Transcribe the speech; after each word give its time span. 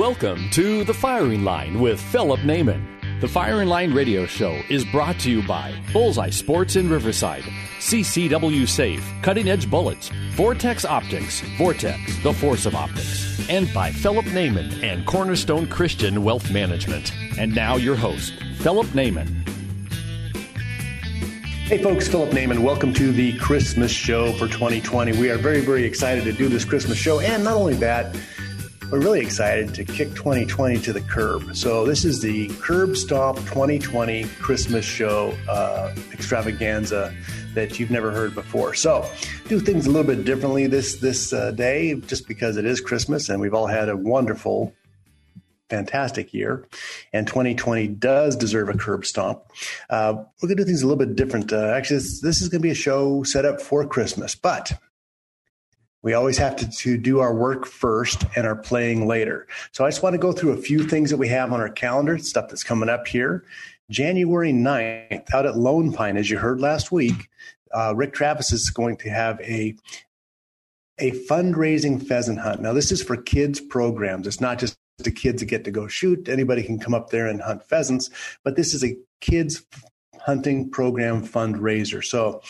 Welcome 0.00 0.48
to 0.52 0.82
The 0.82 0.94
Firing 0.94 1.44
Line 1.44 1.78
with 1.78 2.00
Philip 2.00 2.40
Naman. 2.40 3.20
The 3.20 3.28
Firing 3.28 3.68
Line 3.68 3.92
radio 3.92 4.24
show 4.24 4.58
is 4.70 4.82
brought 4.82 5.18
to 5.20 5.30
you 5.30 5.46
by 5.46 5.74
Bullseye 5.92 6.30
Sports 6.30 6.76
in 6.76 6.88
Riverside, 6.88 7.42
CCW 7.80 8.66
Safe, 8.66 9.06
Cutting 9.20 9.50
Edge 9.50 9.68
Bullets, 9.68 10.10
Vortex 10.30 10.86
Optics, 10.86 11.42
Vortex, 11.58 12.00
the 12.22 12.32
force 12.32 12.64
of 12.64 12.74
optics, 12.74 13.46
and 13.50 13.70
by 13.74 13.90
Philip 13.92 14.24
Naman 14.24 14.82
and 14.82 15.04
Cornerstone 15.04 15.66
Christian 15.66 16.24
Wealth 16.24 16.50
Management. 16.50 17.12
And 17.38 17.54
now 17.54 17.76
your 17.76 17.94
host, 17.94 18.32
Philip 18.60 18.86
Naman. 18.94 19.28
Hey 21.66 21.82
folks, 21.82 22.08
Philip 22.08 22.30
Naman. 22.30 22.60
Welcome 22.60 22.94
to 22.94 23.12
the 23.12 23.36
Christmas 23.36 23.92
show 23.92 24.32
for 24.32 24.48
2020. 24.48 25.18
We 25.18 25.28
are 25.28 25.36
very, 25.36 25.60
very 25.60 25.84
excited 25.84 26.24
to 26.24 26.32
do 26.32 26.48
this 26.48 26.64
Christmas 26.64 26.96
show. 26.96 27.20
And 27.20 27.44
not 27.44 27.54
only 27.54 27.74
that, 27.74 28.16
we're 28.90 28.98
really 29.00 29.20
excited 29.20 29.72
to 29.72 29.84
kick 29.84 30.08
2020 30.16 30.78
to 30.80 30.92
the 30.92 31.00
curb. 31.00 31.54
So 31.54 31.86
this 31.86 32.04
is 32.04 32.20
the 32.20 32.48
Curb 32.60 32.96
Stomp 32.96 33.38
2020 33.38 34.24
Christmas 34.40 34.84
show 34.84 35.32
uh, 35.48 35.94
extravaganza 36.12 37.14
that 37.54 37.78
you've 37.78 37.92
never 37.92 38.10
heard 38.10 38.34
before. 38.34 38.74
So 38.74 39.08
do 39.48 39.60
things 39.60 39.86
a 39.86 39.90
little 39.90 40.06
bit 40.06 40.24
differently 40.24 40.66
this 40.66 40.96
this 40.96 41.32
uh, 41.32 41.52
day, 41.52 41.94
just 42.00 42.26
because 42.26 42.56
it 42.56 42.64
is 42.64 42.80
Christmas 42.80 43.28
and 43.28 43.40
we've 43.40 43.54
all 43.54 43.68
had 43.68 43.88
a 43.88 43.96
wonderful. 43.96 44.74
Fantastic 45.68 46.34
year, 46.34 46.66
and 47.12 47.28
2020 47.28 47.86
does 47.86 48.34
deserve 48.34 48.68
a 48.68 48.76
curb 48.76 49.06
stomp. 49.06 49.40
Uh, 49.88 50.14
we're 50.42 50.48
going 50.48 50.56
to 50.56 50.64
do 50.64 50.66
things 50.66 50.82
a 50.82 50.86
little 50.88 50.98
bit 50.98 51.14
different. 51.14 51.52
Uh, 51.52 51.66
actually, 51.66 51.98
this, 51.98 52.20
this 52.22 52.42
is 52.42 52.48
going 52.48 52.60
to 52.60 52.66
be 52.66 52.72
a 52.72 52.74
show 52.74 53.22
set 53.22 53.44
up 53.44 53.60
for 53.60 53.86
Christmas, 53.86 54.34
but 54.34 54.72
we 56.02 56.14
always 56.14 56.38
have 56.38 56.56
to, 56.56 56.70
to 56.70 56.96
do 56.96 57.20
our 57.20 57.34
work 57.34 57.66
first 57.66 58.24
and 58.36 58.46
our 58.46 58.56
playing 58.56 59.06
later. 59.06 59.46
So 59.72 59.84
I 59.84 59.90
just 59.90 60.02
want 60.02 60.14
to 60.14 60.18
go 60.18 60.32
through 60.32 60.52
a 60.52 60.56
few 60.56 60.86
things 60.86 61.10
that 61.10 61.18
we 61.18 61.28
have 61.28 61.52
on 61.52 61.60
our 61.60 61.68
calendar, 61.68 62.16
stuff 62.18 62.48
that's 62.48 62.64
coming 62.64 62.88
up 62.88 63.06
here. 63.06 63.44
January 63.90 64.52
9th, 64.52 65.34
out 65.34 65.46
at 65.46 65.58
Lone 65.58 65.92
Pine, 65.92 66.16
as 66.16 66.30
you 66.30 66.38
heard 66.38 66.60
last 66.60 66.92
week, 66.92 67.28
uh, 67.74 67.92
Rick 67.94 68.14
Travis 68.14 68.52
is 68.52 68.70
going 68.70 68.96
to 68.98 69.10
have 69.10 69.40
a 69.40 69.76
a 70.98 71.12
fundraising 71.12 72.06
pheasant 72.06 72.38
hunt. 72.38 72.60
Now, 72.60 72.74
this 72.74 72.92
is 72.92 73.02
for 73.02 73.16
kids 73.16 73.58
programs. 73.58 74.26
It's 74.26 74.40
not 74.40 74.58
just 74.58 74.76
the 74.98 75.10
kids 75.10 75.40
that 75.40 75.46
get 75.46 75.64
to 75.64 75.70
go 75.70 75.86
shoot. 75.88 76.28
Anybody 76.28 76.62
can 76.62 76.78
come 76.78 76.92
up 76.92 77.08
there 77.08 77.26
and 77.26 77.40
hunt 77.40 77.62
pheasants, 77.62 78.10
but 78.44 78.54
this 78.54 78.74
is 78.74 78.84
a 78.84 78.96
kids 79.22 79.64
hunting 80.20 80.70
program 80.70 81.26
fundraiser. 81.26 82.04
So 82.04 82.42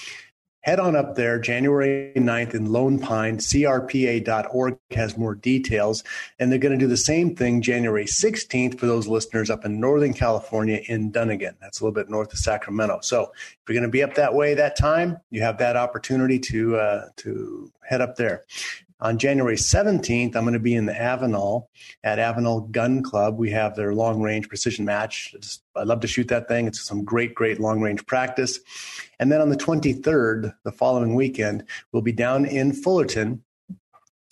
head 0.63 0.79
on 0.79 0.95
up 0.95 1.15
there 1.15 1.39
January 1.39 2.13
9th 2.17 2.55
in 2.55 2.71
Lone 2.71 2.99
Pine. 2.99 3.39
CRPA.org 3.39 4.79
has 4.91 5.17
more 5.17 5.35
details. 5.35 6.05
And 6.39 6.51
they're 6.51 6.59
going 6.59 6.79
to 6.79 6.85
do 6.85 6.89
the 6.89 6.97
same 6.97 7.35
thing 7.35 7.63
January 7.63 8.05
16th 8.05 8.79
for 8.79 8.87
those 8.87 9.07
listeners 9.07 9.51
up 9.51 9.65
in 9.65 9.81
Northern 9.81 10.13
California 10.13 10.81
in 10.87 11.11
Dunnigan. 11.11 11.57
That's 11.61 11.81
a 11.81 11.85
little 11.85 11.95
bit 11.95 12.11
north 12.11 12.33
of 12.33 12.39
Sacramento. 12.39 13.01
So 13.03 13.33
if 13.33 13.59
you're 13.69 13.75
going 13.75 13.89
to 13.89 13.93
be 13.93 14.03
up 14.03 14.15
that 14.15 14.35
way 14.35 14.55
that 14.55 14.77
time, 14.77 15.19
you 15.31 15.43
have 15.43 15.59
that 15.59 15.77
opportunity 15.77 16.39
to, 16.39 16.77
uh, 16.77 17.09
to 17.17 17.73
head 17.83 18.01
up 18.01 18.17
there. 18.17 18.45
On 19.01 19.17
January 19.17 19.57
17th, 19.57 20.37
I'm 20.37 20.45
going 20.45 20.53
to 20.53 20.59
be 20.59 20.75
in 20.75 20.87
the 20.87 20.93
Avenal 20.93 21.69
at 22.05 22.19
Avenal 22.19 22.71
Gun 22.71 23.03
Club. 23.03 23.39
We 23.39 23.51
have 23.51 23.75
their 23.75 23.95
long 23.95 24.21
range 24.21 24.49
precision 24.49 24.85
match. 24.85 25.35
I 25.75 25.85
love 25.85 26.01
to 26.01 26.07
shoot 26.07 26.29
that 26.29 26.49
thing. 26.49 26.67
It's 26.67 26.83
some 26.83 27.05
great, 27.05 27.35
great 27.35 27.61
long 27.61 27.81
range 27.81 28.05
practice. 28.07 28.61
And 29.19 29.33
then 29.33 29.41
on 29.41 29.49
the 29.49 29.57
23rd, 29.57 30.55
the 30.65 30.73
following 30.73 31.15
weekend, 31.15 31.65
we'll 31.93 32.03
be 32.03 32.13
down 32.13 32.45
in 32.45 32.73
Fullerton 32.73 33.43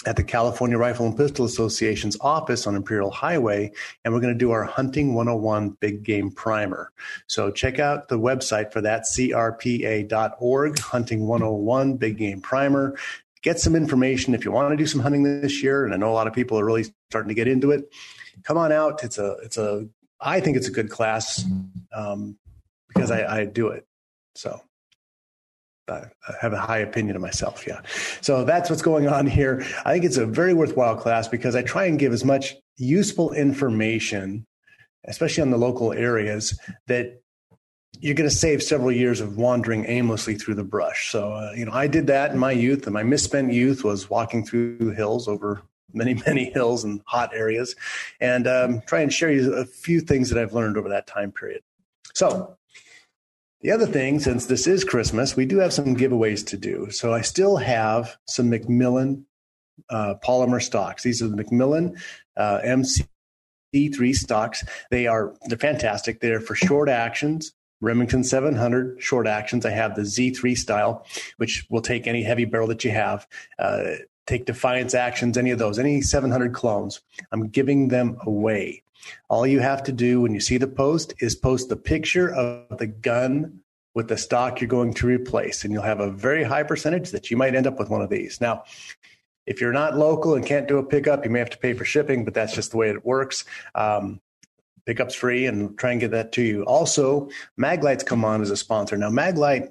at 0.07 0.17
the 0.17 0.23
California 0.23 0.79
Rifle 0.79 1.07
and 1.07 1.17
Pistol 1.17 1.45
Association's 1.45 2.17
office 2.21 2.67
on 2.67 2.77
Imperial 2.77 3.11
Highway, 3.11 3.73
and 4.05 4.15
we're 4.15 4.21
going 4.21 4.33
to 4.33 4.39
do 4.39 4.53
our 4.53 4.63
Hunting 4.65 5.15
101 5.15 5.71
Big 5.81 6.05
Game 6.05 6.31
Primer. 6.31 6.93
So 7.27 7.51
check 7.51 7.79
out 7.79 8.09
the 8.09 8.19
website 8.19 8.73
for 8.73 8.81
that, 8.83 9.03
crpa.org, 9.03 10.79
Hunting 10.79 11.27
101 11.27 11.97
Big 11.97 12.17
Game 12.17 12.41
Primer 12.41 12.97
get 13.43 13.61
some 13.61 13.75
information 13.75 14.35
if 14.35 14.45
you 14.45 14.53
want 14.53 14.71
to 14.71 14.77
do 14.77 14.87
some 14.87 15.01
hunting 15.01 15.23
this 15.23 15.63
year. 15.63 15.85
And 15.85 15.95
I 15.95 15.97
know 15.97 16.11
a 16.11 16.15
lot 16.15 16.27
of 16.27 16.33
people 16.33 16.59
are 16.59 16.65
really 16.65 16.87
starting 17.11 17.29
to 17.29 17.35
get 17.35 17.49
into 17.49 17.71
it. 17.71 17.93
Come 18.45 18.57
on 18.57 18.73
out. 18.73 19.03
It's 19.05 19.19
a, 19.19 19.37
it's 19.43 19.57
a, 19.57 19.89
I 20.21 20.41
think 20.41 20.57
it's 20.57 20.69
a 20.69 20.73
good 20.73 20.91
class 20.91 21.45
um, 21.93 22.37
because 22.89 23.11
I, 23.11 23.41
I 23.41 23.45
do 23.45 23.69
it. 23.69 23.87
So 24.35 24.61
I 25.89 26.07
have 26.41 26.53
a 26.53 26.59
high 26.61 26.79
opinion 26.79 27.17
of 27.17 27.23
myself. 27.23 27.67
Yeah. 27.67 27.81
So 28.21 28.45
that's 28.45 28.71
what's 28.71 28.83
going 28.83 29.09
on 29.09 29.27
here. 29.27 29.65
I 29.85 29.93
think 29.93 30.05
it's 30.05 30.17
a 30.17 30.27
very 30.27 30.55
worthwhile 30.55 30.97
class 30.97 31.29
because 31.29 31.55
I 31.55 31.63
try 31.63 31.85
and 31.85 31.99
give 31.99 32.13
as 32.13 32.25
much 32.25 32.57
useful 32.77 33.33
information, 33.33 34.47
especially 35.07 35.43
on 35.43 35.51
the 35.51 35.59
local 35.59 35.93
areas 35.93 36.59
that 36.87 37.23
you're 38.01 38.15
going 38.15 38.29
to 38.29 38.35
save 38.35 38.63
several 38.63 38.93
years 38.93 39.21
of 39.21 39.37
wandering 39.37 39.85
aimlessly 39.87 40.35
through 40.35 40.55
the 40.55 40.65
brush. 40.65 41.11
So, 41.11 41.33
uh, 41.33 41.53
you 41.57 41.65
know, 41.65 41.73
I 41.73 41.87
did 41.87 42.07
that 42.09 42.31
in 42.31 42.39
my 42.39 42.53
youth, 42.53 42.87
and 42.87 42.95
my 42.95 43.03
misspent 43.03 43.53
youth 43.53 43.85
was 43.85 44.09
walking 44.09 44.45
through 44.45 44.91
hills 44.91 45.27
over 45.27 45.63
many, 45.93 46.15
many 46.27 46.51
hills 46.51 46.85
and 46.85 47.01
hot 47.07 47.31
areas, 47.35 47.75
and 48.21 48.47
um, 48.47 48.83
try 48.87 49.01
and 49.01 49.13
share 49.13 49.33
you 49.33 49.53
a 49.55 49.65
few 49.65 50.01
things 50.01 50.31
that 50.31 50.39
I've 50.39 50.55
learned 50.55 50.77
over 50.77 50.89
that 50.91 51.07
time 51.07 51.33
period. 51.33 51.63
So, 52.15 52.57
the 53.61 53.73
other 53.73 53.87
thing, 53.87 54.21
since 54.21 54.47
this 54.47 54.69
is 54.69 54.85
Christmas, 54.85 55.35
we 55.35 55.45
do 55.45 55.59
have 55.59 55.73
some 55.73 55.97
giveaways 55.97 56.47
to 56.49 56.57
do. 56.57 56.91
So, 56.91 57.13
I 57.13 57.23
still 57.23 57.57
have 57.57 58.17
some 58.27 58.51
McMillan 58.51 59.25
uh, 59.91 60.15
polymer 60.25 60.63
stocks. 60.63 61.03
These 61.03 61.23
are 61.23 61.29
the 61.29 61.43
McMillan 61.43 61.99
uh, 62.37 62.61
MC. 62.63 63.05
3 63.75 64.15
stocks. 64.15 64.65
They 64.91 65.07
are 65.07 65.35
they're 65.47 65.59
fantastic. 65.59 66.21
They're 66.21 66.41
for 66.41 66.55
short 66.55 66.89
actions, 66.89 67.53
Remington 67.81 68.25
700 68.25 69.03
short 69.03 69.27
actions. 69.27 69.65
I 69.65 69.71
have 69.71 69.95
the 69.95 70.03
Z3 70.03 70.57
style, 70.57 71.07
which 71.37 71.67
will 71.71 71.83
take 71.83 72.07
any 72.07 72.23
heavy 72.23 72.45
barrel 72.45 72.69
that 72.69 72.85
you 72.85 72.91
have. 72.91 73.27
Uh, 73.59 73.95
take 74.27 74.45
Defiance 74.45 74.95
actions, 74.95 75.39
any 75.39 75.51
of 75.51 75.59
those, 75.59 75.79
any 75.79 76.01
700 76.01 76.53
clones. 76.53 77.01
I'm 77.33 77.49
giving 77.49 77.89
them 77.89 78.19
away. 78.23 78.83
All 79.29 79.47
you 79.47 79.61
have 79.61 79.83
to 79.85 79.93
do 79.93 80.21
when 80.21 80.35
you 80.35 80.41
see 80.41 80.59
the 80.59 80.67
post 80.67 81.15
is 81.21 81.35
post 81.35 81.69
the 81.69 81.77
picture 81.77 82.33
of 82.33 82.79
the 82.79 82.87
gun 82.87 83.61
with 83.95 84.09
the 84.09 84.19
stock 84.19 84.61
you're 84.61 84.69
going 84.69 84.95
to 84.95 85.07
replace, 85.07 85.65
and 85.65 85.73
you'll 85.73 85.83
have 85.83 86.01
a 86.01 86.11
very 86.11 86.45
high 86.45 86.63
percentage 86.63 87.11
that 87.11 87.31
you 87.31 87.37
might 87.37 87.55
end 87.55 87.67
up 87.67 87.79
with 87.79 87.89
one 87.89 88.03
of 88.03 88.11
these. 88.11 88.41
Now, 88.41 88.65
if 89.47 89.61
you're 89.61 89.73
not 89.73 89.97
local 89.97 90.35
and 90.35 90.45
can't 90.45 90.69
do 90.69 90.79
a 90.79 90.85
pickup, 90.85 91.25
you 91.25 91.31
may 91.31 91.39
have 91.39 91.51
to 91.51 91.59
pay 91.59 91.73
for 91.73 91.85
shipping, 91.85 92.25
but 92.25 92.35
that's 92.35 92.55
just 92.55 92.71
the 92.71 92.77
way 92.77 92.91
it 92.91 93.05
works. 93.05 93.45
Um, 93.75 94.21
Pickup's 94.89 95.15
free 95.15 95.45
and 95.45 95.79
try 95.79 95.91
and 95.91 96.01
get 96.01 96.13
that 96.13 96.33
to 96.33 96.43
you. 96.43 96.63
Also, 96.63 97.29
Maglite's 97.61 98.03
come 98.03 98.25
on 98.25 98.41
as 98.41 98.51
a 98.51 98.57
sponsor. 98.57 98.97
Now, 98.97 99.11
Maglite 99.11 99.71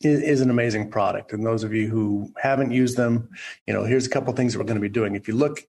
is, 0.00 0.22
is, 0.22 0.40
an 0.40 0.48
amazing 0.48 0.90
product. 0.90 1.34
And 1.34 1.44
those 1.44 1.62
of 1.62 1.74
you 1.74 1.88
who 1.88 2.32
haven't 2.42 2.70
used 2.70 2.96
them, 2.96 3.28
you 3.66 3.74
know, 3.74 3.84
here's 3.84 4.06
a 4.06 4.08
couple 4.08 4.32
things 4.32 4.54
that 4.54 4.58
we're 4.58 4.64
going 4.64 4.78
to 4.78 4.80
be 4.80 4.88
doing. 4.88 5.14
If 5.14 5.28
you 5.28 5.34
look 5.34 5.66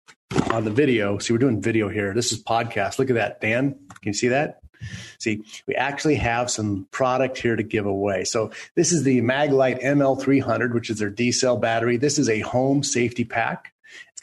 on 0.51 0.65
the 0.65 0.69
video, 0.69 1.17
see, 1.17 1.33
we're 1.33 1.39
doing 1.39 1.63
video 1.63 1.89
here. 1.89 2.13
This 2.13 2.31
is 2.31 2.43
podcast. 2.43 2.99
Look 2.99 3.09
at 3.09 3.15
that, 3.15 3.41
Dan. 3.41 3.71
Can 3.71 4.09
you 4.09 4.13
see 4.13 4.27
that? 4.27 4.59
See, 5.17 5.43
we 5.65 5.73
actually 5.73 6.15
have 6.15 6.51
some 6.51 6.87
product 6.91 7.39
here 7.39 7.55
to 7.55 7.63
give 7.63 7.87
away. 7.87 8.23
So 8.23 8.51
this 8.75 8.91
is 8.91 9.01
the 9.01 9.21
Maglite 9.21 9.81
ML300, 9.81 10.75
which 10.75 10.91
is 10.91 10.99
their 10.99 11.09
D 11.09 11.31
cell 11.31 11.57
battery. 11.57 11.97
This 11.97 12.19
is 12.19 12.29
a 12.29 12.41
home 12.41 12.83
safety 12.83 13.25
pack. 13.25 13.72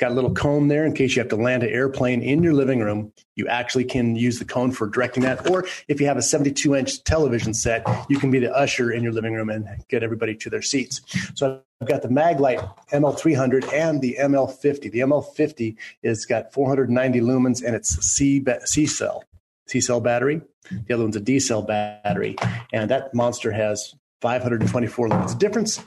Got 0.00 0.12
a 0.12 0.14
little 0.14 0.32
cone 0.32 0.68
there 0.68 0.86
in 0.86 0.94
case 0.94 1.14
you 1.14 1.20
have 1.20 1.28
to 1.28 1.36
land 1.36 1.62
an 1.62 1.68
airplane 1.68 2.22
in 2.22 2.42
your 2.42 2.54
living 2.54 2.80
room. 2.80 3.12
You 3.36 3.46
actually 3.48 3.84
can 3.84 4.16
use 4.16 4.38
the 4.38 4.46
cone 4.46 4.72
for 4.72 4.86
directing 4.86 5.24
that. 5.24 5.50
Or 5.50 5.66
if 5.88 6.00
you 6.00 6.06
have 6.06 6.16
a 6.16 6.22
72 6.22 6.74
inch 6.74 7.04
television 7.04 7.52
set, 7.52 7.86
you 8.08 8.18
can 8.18 8.30
be 8.30 8.38
the 8.38 8.50
usher 8.50 8.90
in 8.90 9.02
your 9.02 9.12
living 9.12 9.34
room 9.34 9.50
and 9.50 9.68
get 9.90 10.02
everybody 10.02 10.34
to 10.36 10.48
their 10.48 10.62
seats. 10.62 11.02
So 11.34 11.60
I've 11.82 11.88
got 11.88 12.00
the 12.00 12.08
Maglite 12.08 12.66
ML300 12.92 13.74
and 13.74 14.00
the 14.00 14.16
ML50. 14.18 14.90
The 14.90 15.00
ML50 15.00 15.76
is 16.02 16.24
got 16.24 16.50
490 16.50 17.20
lumens 17.20 17.62
and 17.62 17.76
it's 17.76 17.90
C, 18.02 18.42
C 18.64 18.86
cell, 18.86 19.24
C 19.66 19.82
cell 19.82 20.00
battery. 20.00 20.40
The 20.70 20.94
other 20.94 21.02
one's 21.02 21.16
a 21.16 21.20
D 21.20 21.38
cell 21.40 21.60
battery. 21.60 22.36
And 22.72 22.88
that 22.90 23.12
monster 23.12 23.52
has 23.52 23.94
524 24.22 25.08
lumens. 25.10 25.38
Difference 25.38 25.84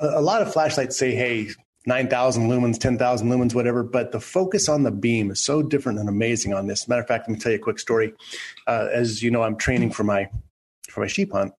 a 0.00 0.20
lot 0.20 0.42
of 0.42 0.52
flashlights 0.52 0.96
say, 0.96 1.14
hey, 1.14 1.48
9,000 1.88 2.50
lumens, 2.50 2.78
10,000 2.78 3.28
lumens, 3.28 3.54
whatever. 3.54 3.82
But 3.82 4.12
the 4.12 4.20
focus 4.20 4.68
on 4.68 4.82
the 4.82 4.90
beam 4.90 5.30
is 5.30 5.42
so 5.42 5.62
different 5.62 5.98
and 5.98 6.08
amazing 6.08 6.52
on 6.52 6.66
this. 6.66 6.86
Matter 6.86 7.00
of 7.00 7.08
fact, 7.08 7.26
let 7.26 7.34
me 7.34 7.40
tell 7.40 7.50
you 7.50 7.56
a 7.56 7.60
quick 7.60 7.78
story. 7.78 8.12
Uh, 8.66 8.88
as 8.92 9.22
you 9.22 9.30
know, 9.30 9.42
I'm 9.42 9.56
training 9.56 9.92
for 9.92 10.04
my 10.04 10.28
for 10.90 11.00
my 11.00 11.06
sheep 11.06 11.32
hunt, 11.32 11.54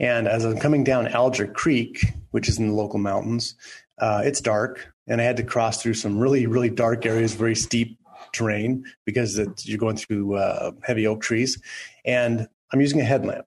and 0.00 0.26
as 0.26 0.44
I'm 0.44 0.58
coming 0.58 0.84
down 0.84 1.06
Alger 1.06 1.46
Creek, 1.46 2.04
which 2.30 2.48
is 2.48 2.58
in 2.58 2.68
the 2.68 2.74
local 2.74 2.98
mountains, 2.98 3.54
uh, 3.98 4.22
it's 4.24 4.40
dark, 4.40 4.92
and 5.06 5.20
I 5.20 5.24
had 5.24 5.36
to 5.36 5.42
cross 5.42 5.82
through 5.82 5.94
some 5.94 6.18
really 6.18 6.46
really 6.46 6.70
dark 6.70 7.04
areas, 7.04 7.34
very 7.34 7.54
steep 7.54 7.98
terrain 8.32 8.84
because 9.04 9.38
you're 9.64 9.78
going 9.78 9.96
through 9.96 10.36
uh, 10.36 10.72
heavy 10.82 11.06
oak 11.06 11.20
trees, 11.20 11.60
and 12.06 12.48
I'm 12.72 12.80
using 12.80 13.00
a 13.00 13.04
headlamp 13.04 13.46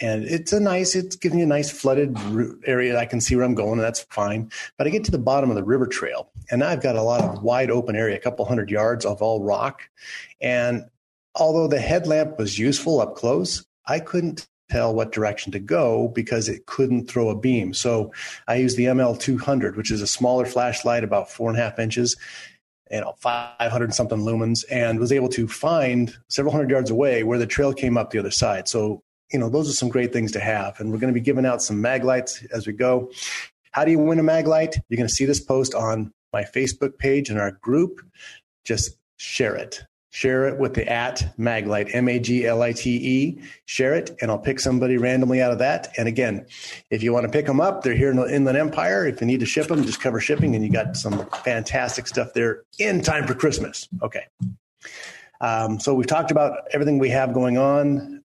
and 0.00 0.24
it's 0.24 0.52
a 0.52 0.60
nice 0.60 0.94
it's 0.94 1.16
giving 1.16 1.38
me 1.38 1.42
a 1.42 1.46
nice 1.46 1.70
flooded 1.70 2.16
area. 2.64 2.98
I 2.98 3.04
can 3.04 3.20
see 3.20 3.36
where 3.36 3.44
i'm 3.44 3.54
going 3.54 3.72
and 3.72 3.80
that's 3.82 4.00
fine. 4.04 4.50
But 4.78 4.86
i 4.86 4.90
get 4.90 5.04
to 5.04 5.10
the 5.10 5.18
bottom 5.18 5.50
of 5.50 5.56
the 5.56 5.64
river 5.64 5.86
trail 5.86 6.30
and 6.50 6.64
i've 6.64 6.82
got 6.82 6.96
a 6.96 7.02
lot 7.02 7.22
of 7.22 7.42
wide 7.42 7.70
open 7.70 7.96
area 7.96 8.16
a 8.16 8.20
couple 8.20 8.44
hundred 8.44 8.70
yards 8.70 9.04
of 9.04 9.20
all 9.20 9.42
rock. 9.42 9.88
And 10.40 10.84
although 11.34 11.68
the 11.68 11.80
headlamp 11.80 12.38
was 12.38 12.58
useful 12.58 13.00
up 13.00 13.16
close 13.16 13.64
i 13.86 13.98
couldn't 14.00 14.48
tell 14.70 14.94
what 14.94 15.12
direction 15.12 15.52
to 15.52 15.58
go 15.58 16.08
because 16.08 16.48
it 16.48 16.64
couldn't 16.64 17.06
throw 17.06 17.28
a 17.28 17.38
beam. 17.38 17.74
So 17.74 18.12
i 18.48 18.56
used 18.56 18.76
the 18.76 18.84
ml200 18.84 19.76
which 19.76 19.90
is 19.90 20.00
a 20.00 20.06
smaller 20.06 20.46
flashlight 20.46 21.04
about 21.04 21.30
four 21.30 21.50
and 21.50 21.58
a 21.58 21.62
half 21.62 21.78
inches 21.78 22.16
you 22.90 23.00
know 23.00 23.14
500 23.18 23.94
something 23.94 24.18
lumens 24.18 24.64
and 24.70 25.00
was 25.00 25.12
able 25.12 25.28
to 25.30 25.48
find 25.48 26.16
several 26.28 26.52
hundred 26.52 26.70
yards 26.70 26.90
away 26.90 27.22
where 27.22 27.38
the 27.38 27.46
trail 27.46 27.72
came 27.72 27.96
up 27.96 28.10
the 28.10 28.18
other 28.18 28.30
side. 28.30 28.68
So 28.68 29.02
you 29.32 29.38
know, 29.38 29.48
those 29.48 29.68
are 29.68 29.72
some 29.72 29.88
great 29.88 30.12
things 30.12 30.32
to 30.32 30.40
have. 30.40 30.78
And 30.80 30.92
we're 30.92 30.98
going 30.98 31.12
to 31.12 31.18
be 31.18 31.24
giving 31.24 31.46
out 31.46 31.62
some 31.62 31.80
mag 31.80 32.04
lights 32.04 32.44
as 32.52 32.66
we 32.66 32.72
go. 32.72 33.10
How 33.72 33.84
do 33.84 33.90
you 33.90 33.98
win 33.98 34.18
a 34.18 34.22
mag 34.22 34.46
light? 34.46 34.76
You're 34.88 34.98
going 34.98 35.08
to 35.08 35.14
see 35.14 35.24
this 35.24 35.40
post 35.40 35.74
on 35.74 36.12
my 36.32 36.42
Facebook 36.42 36.98
page 36.98 37.30
and 37.30 37.38
our 37.38 37.52
group. 37.52 38.00
Just 38.64 38.96
share 39.16 39.56
it. 39.56 39.82
Share 40.10 40.46
it 40.46 40.58
with 40.58 40.74
the 40.74 40.86
at 40.92 41.34
Maglite, 41.38 41.94
M 41.94 42.06
A 42.06 42.18
G 42.18 42.46
L 42.46 42.60
I 42.60 42.72
T 42.72 42.90
E. 42.90 43.42
Share 43.64 43.94
it, 43.94 44.14
and 44.20 44.30
I'll 44.30 44.38
pick 44.38 44.60
somebody 44.60 44.98
randomly 44.98 45.40
out 45.40 45.52
of 45.52 45.58
that. 45.60 45.90
And 45.96 46.06
again, 46.06 46.44
if 46.90 47.02
you 47.02 47.14
want 47.14 47.24
to 47.24 47.32
pick 47.32 47.46
them 47.46 47.62
up, 47.62 47.82
they're 47.82 47.94
here 47.94 48.10
in 48.10 48.16
the 48.16 48.26
Inland 48.26 48.58
Empire. 48.58 49.06
If 49.06 49.22
you 49.22 49.26
need 49.26 49.40
to 49.40 49.46
ship 49.46 49.68
them, 49.68 49.84
just 49.84 50.02
cover 50.02 50.20
shipping, 50.20 50.54
and 50.54 50.62
you 50.62 50.70
got 50.70 50.98
some 50.98 51.26
fantastic 51.44 52.06
stuff 52.06 52.34
there 52.34 52.62
in 52.78 53.00
time 53.00 53.26
for 53.26 53.34
Christmas. 53.34 53.88
Okay. 54.02 54.26
Um, 55.40 55.80
so 55.80 55.94
we've 55.94 56.06
talked 56.06 56.30
about 56.30 56.58
everything 56.74 56.98
we 56.98 57.08
have 57.08 57.32
going 57.32 57.56
on 57.56 58.21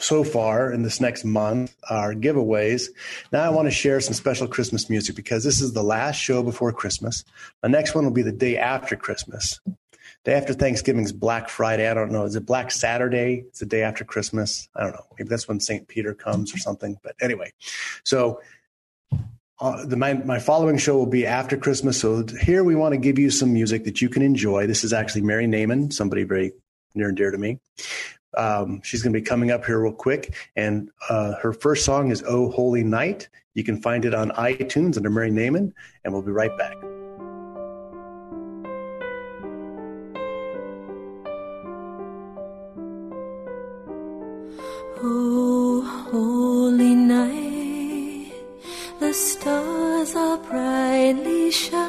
so 0.00 0.24
far 0.24 0.72
in 0.72 0.82
this 0.82 1.00
next 1.00 1.24
month 1.24 1.74
are 1.88 2.14
giveaways. 2.14 2.88
Now 3.32 3.42
I 3.42 3.50
want 3.50 3.66
to 3.66 3.70
share 3.70 4.00
some 4.00 4.14
special 4.14 4.48
Christmas 4.48 4.90
music 4.90 5.16
because 5.16 5.44
this 5.44 5.60
is 5.60 5.72
the 5.72 5.82
last 5.82 6.16
show 6.16 6.42
before 6.42 6.72
Christmas. 6.72 7.24
The 7.62 7.68
next 7.68 7.94
one 7.94 8.04
will 8.04 8.12
be 8.12 8.22
the 8.22 8.32
day 8.32 8.56
after 8.56 8.96
Christmas. 8.96 9.60
Day 10.24 10.34
after 10.34 10.52
Thanksgiving 10.52 11.04
is 11.04 11.12
Black 11.12 11.48
Friday. 11.48 11.88
I 11.88 11.94
don't 11.94 12.12
know. 12.12 12.24
Is 12.24 12.36
it 12.36 12.44
Black 12.44 12.70
Saturday? 12.70 13.44
It's 13.48 13.60
the 13.60 13.66
day 13.66 13.82
after 13.82 14.04
Christmas. 14.04 14.68
I 14.76 14.82
don't 14.82 14.92
know. 14.92 15.06
Maybe 15.18 15.28
that's 15.28 15.48
when 15.48 15.60
St. 15.60 15.88
Peter 15.88 16.12
comes 16.12 16.54
or 16.54 16.58
something. 16.58 16.98
But 17.02 17.14
anyway, 17.22 17.52
so 18.04 18.40
uh, 19.60 19.84
the, 19.86 19.96
my, 19.96 20.14
my 20.14 20.38
following 20.38 20.76
show 20.76 20.96
will 20.96 21.06
be 21.06 21.26
after 21.26 21.56
Christmas. 21.56 21.98
So 21.98 22.26
here 22.40 22.64
we 22.64 22.74
want 22.74 22.92
to 22.92 22.98
give 22.98 23.18
you 23.18 23.30
some 23.30 23.52
music 23.52 23.84
that 23.84 24.02
you 24.02 24.10
can 24.10 24.22
enjoy. 24.22 24.66
This 24.66 24.84
is 24.84 24.92
actually 24.92 25.22
Mary 25.22 25.46
Naman, 25.46 25.90
somebody 25.90 26.24
very 26.24 26.52
near 26.94 27.08
and 27.08 27.16
dear 27.16 27.30
to 27.30 27.38
me. 27.38 27.58
Um, 28.36 28.80
she's 28.82 29.02
going 29.02 29.12
to 29.12 29.18
be 29.18 29.24
coming 29.24 29.50
up 29.50 29.64
here 29.64 29.80
real 29.80 29.92
quick. 29.92 30.34
And 30.56 30.90
uh, 31.08 31.34
her 31.42 31.52
first 31.52 31.84
song 31.84 32.10
is 32.10 32.22
Oh 32.26 32.50
Holy 32.50 32.84
Night. 32.84 33.28
You 33.54 33.64
can 33.64 33.80
find 33.80 34.04
it 34.04 34.14
on 34.14 34.30
iTunes 34.30 34.96
under 34.96 35.10
Mary 35.10 35.30
Naman, 35.30 35.72
and 36.04 36.12
we'll 36.12 36.22
be 36.22 36.30
right 36.30 36.56
back. 36.56 36.76
Oh, 45.02 45.80
holy 46.10 46.94
night, 46.94 48.32
the 49.00 49.14
stars 49.14 50.14
are 50.14 50.36
brightly 50.38 51.50
shining. 51.50 51.79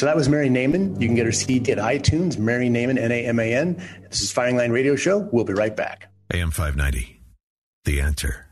So 0.00 0.06
that 0.06 0.16
was 0.16 0.30
Mary 0.30 0.48
Naman. 0.48 0.98
You 0.98 1.08
can 1.08 1.14
get 1.14 1.26
her 1.26 1.32
CD 1.32 1.72
at 1.72 1.76
iTunes, 1.76 2.38
Mary 2.38 2.70
Naman, 2.70 2.98
N 2.98 3.12
A 3.12 3.26
M 3.26 3.38
A 3.38 3.54
N. 3.54 3.74
This 4.08 4.22
is 4.22 4.32
Firing 4.32 4.56
Line 4.56 4.72
Radio 4.72 4.96
Show. 4.96 5.28
We'll 5.30 5.44
be 5.44 5.52
right 5.52 5.76
back. 5.76 6.10
AM 6.32 6.50
590. 6.50 7.20
The 7.84 8.00
answer. 8.00 8.46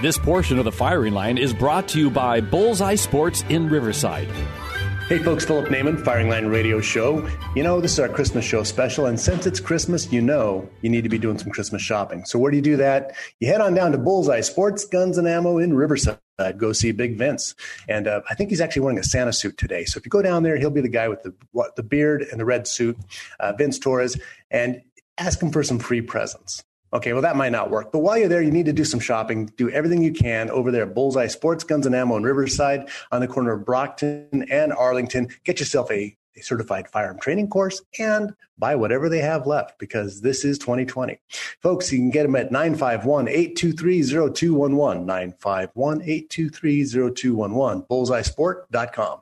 This 0.00 0.16
portion 0.16 0.58
of 0.58 0.64
the 0.64 0.72
firing 0.72 1.12
line 1.12 1.36
is 1.36 1.52
brought 1.52 1.86
to 1.88 1.98
you 1.98 2.08
by 2.08 2.40
Bullseye 2.40 2.94
Sports 2.94 3.44
in 3.50 3.68
Riverside. 3.68 4.28
Hey 5.08 5.20
folks, 5.20 5.44
Philip 5.44 5.68
Naman, 5.68 6.04
Firing 6.04 6.28
Line 6.28 6.46
Radio 6.46 6.80
Show. 6.80 7.30
You 7.54 7.62
know, 7.62 7.80
this 7.80 7.92
is 7.92 8.00
our 8.00 8.08
Christmas 8.08 8.44
show 8.44 8.64
special, 8.64 9.06
and 9.06 9.20
since 9.20 9.46
it's 9.46 9.60
Christmas, 9.60 10.10
you 10.10 10.20
know 10.20 10.68
you 10.82 10.90
need 10.90 11.04
to 11.04 11.08
be 11.08 11.16
doing 11.16 11.38
some 11.38 11.52
Christmas 11.52 11.80
shopping. 11.80 12.24
So 12.24 12.40
where 12.40 12.50
do 12.50 12.56
you 12.56 12.62
do 12.62 12.76
that? 12.78 13.14
You 13.38 13.46
head 13.46 13.60
on 13.60 13.72
down 13.72 13.92
to 13.92 13.98
Bullseye 13.98 14.40
Sports, 14.40 14.84
Guns 14.84 15.16
and 15.16 15.28
Ammo 15.28 15.58
in 15.58 15.74
Riverside. 15.74 16.18
Go 16.56 16.72
see 16.72 16.90
Big 16.90 17.16
Vince, 17.16 17.54
and 17.88 18.08
uh, 18.08 18.22
I 18.28 18.34
think 18.34 18.50
he's 18.50 18.60
actually 18.60 18.82
wearing 18.82 18.98
a 18.98 19.04
Santa 19.04 19.32
suit 19.32 19.56
today. 19.56 19.84
So 19.84 19.98
if 19.98 20.04
you 20.04 20.10
go 20.10 20.22
down 20.22 20.42
there, 20.42 20.56
he'll 20.56 20.70
be 20.70 20.80
the 20.80 20.88
guy 20.88 21.06
with 21.06 21.22
the 21.22 21.32
what, 21.52 21.76
the 21.76 21.84
beard 21.84 22.26
and 22.28 22.40
the 22.40 22.44
red 22.44 22.66
suit, 22.66 22.98
uh, 23.38 23.52
Vince 23.52 23.78
Torres, 23.78 24.18
and 24.50 24.82
ask 25.18 25.40
him 25.40 25.52
for 25.52 25.62
some 25.62 25.78
free 25.78 26.00
presents. 26.00 26.64
Okay, 26.96 27.12
well, 27.12 27.20
that 27.20 27.36
might 27.36 27.52
not 27.52 27.70
work. 27.70 27.92
But 27.92 27.98
while 27.98 28.16
you're 28.16 28.30
there, 28.30 28.40
you 28.40 28.50
need 28.50 28.64
to 28.64 28.72
do 28.72 28.82
some 28.82 29.00
shopping. 29.00 29.52
Do 29.58 29.68
everything 29.68 30.02
you 30.02 30.14
can 30.14 30.48
over 30.48 30.70
there 30.70 30.84
at 30.84 30.94
Bullseye 30.94 31.26
Sports 31.26 31.62
Guns 31.62 31.84
and 31.84 31.94
Ammo 31.94 32.16
in 32.16 32.22
Riverside 32.22 32.88
on 33.12 33.20
the 33.20 33.28
corner 33.28 33.52
of 33.52 33.66
Brockton 33.66 34.46
and 34.50 34.72
Arlington. 34.72 35.28
Get 35.44 35.60
yourself 35.60 35.90
a, 35.90 36.16
a 36.36 36.40
certified 36.40 36.88
firearm 36.88 37.18
training 37.20 37.50
course 37.50 37.82
and 37.98 38.34
buy 38.56 38.76
whatever 38.76 39.10
they 39.10 39.18
have 39.18 39.46
left 39.46 39.78
because 39.78 40.22
this 40.22 40.42
is 40.42 40.58
2020. 40.58 41.20
Folks, 41.60 41.92
you 41.92 41.98
can 41.98 42.08
get 42.08 42.22
them 42.22 42.34
at 42.34 42.50
951 42.50 43.28
823 43.28 44.02
0211. 44.02 45.04
951 45.04 46.00
823 46.00 46.84
0211. 46.86 47.82
Bullseyesport.com. 47.90 49.20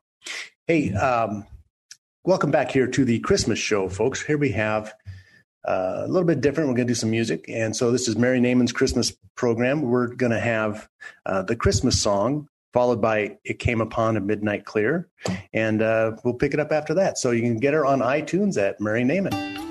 Hey, 0.68 0.92
um, 0.92 1.44
welcome 2.22 2.52
back 2.52 2.70
here 2.70 2.86
to 2.86 3.04
the 3.04 3.18
Christmas 3.18 3.58
show, 3.58 3.88
folks. 3.88 4.22
Here 4.22 4.38
we 4.38 4.50
have 4.50 4.94
uh, 5.64 6.02
a 6.04 6.08
little 6.08 6.26
bit 6.26 6.40
different. 6.40 6.68
We're 6.68 6.76
going 6.76 6.86
to 6.86 6.90
do 6.90 6.96
some 6.96 7.10
music. 7.10 7.46
And 7.48 7.74
so 7.74 7.90
this 7.90 8.08
is 8.08 8.16
Mary 8.16 8.40
Naman's 8.40 8.72
Christmas 8.72 9.12
program. 9.34 9.82
We're 9.82 10.08
going 10.08 10.32
to 10.32 10.40
have 10.40 10.88
uh, 11.26 11.42
the 11.42 11.56
Christmas 11.56 12.00
song 12.00 12.48
followed 12.72 13.00
by 13.00 13.38
It 13.44 13.60
Came 13.60 13.80
Upon 13.80 14.16
a 14.16 14.20
Midnight 14.20 14.64
Clear. 14.64 15.08
And 15.52 15.80
uh, 15.80 16.16
we'll 16.24 16.34
pick 16.34 16.54
it 16.54 16.60
up 16.60 16.72
after 16.72 16.94
that. 16.94 17.18
So 17.18 17.30
you 17.30 17.40
can 17.40 17.58
get 17.58 17.72
her 17.72 17.86
on 17.86 18.00
iTunes 18.00 18.60
at 18.60 18.80
Mary 18.80 19.04
Naman. 19.04 19.63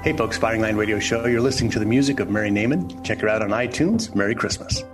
Hey, 0.00 0.16
folks, 0.16 0.38
Firing 0.38 0.60
Line 0.60 0.76
Radio 0.76 1.00
Show. 1.00 1.26
You're 1.26 1.40
listening 1.40 1.72
to 1.72 1.80
the 1.80 1.84
music 1.84 2.20
of 2.20 2.30
Mary 2.30 2.50
Naman. 2.50 3.04
Check 3.04 3.18
her 3.18 3.28
out 3.28 3.42
on 3.42 3.50
iTunes. 3.50 4.14
Merry 4.14 4.34
Christmas. 4.34 4.84